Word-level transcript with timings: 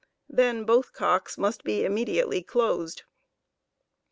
Then 0.27 0.63
both 0.65 0.93
cocks 0.93 1.37
must 1.37 1.63
be 1.63 1.81
imme 1.81 2.03
diately 2.07 2.43
dosed. 2.51 3.03